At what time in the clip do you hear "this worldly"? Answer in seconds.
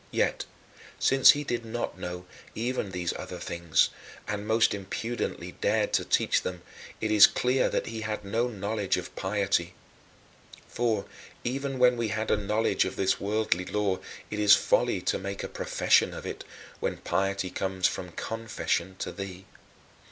12.95-13.65